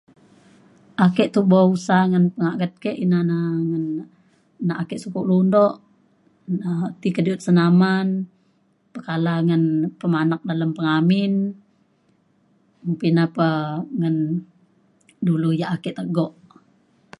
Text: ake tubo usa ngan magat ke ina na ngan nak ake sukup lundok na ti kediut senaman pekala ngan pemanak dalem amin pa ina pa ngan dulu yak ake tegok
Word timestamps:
ake 1.05 1.23
tubo 1.33 1.59
usa 1.75 1.97
ngan 2.09 2.25
magat 2.41 2.73
ke 2.83 2.91
ina 3.03 3.19
na 3.29 3.37
ngan 3.69 3.85
nak 4.67 4.79
ake 4.81 4.95
sukup 5.03 5.23
lundok 5.29 5.73
na 6.59 6.69
ti 7.01 7.07
kediut 7.15 7.41
senaman 7.45 8.07
pekala 8.93 9.33
ngan 9.47 9.63
pemanak 9.99 10.41
dalem 10.49 10.71
amin 10.97 11.33
pa 12.99 13.03
ina 13.09 13.25
pa 13.35 13.47
ngan 13.99 14.15
dulu 15.27 15.49
yak 15.61 15.73
ake 15.75 15.89
tegok 15.97 16.31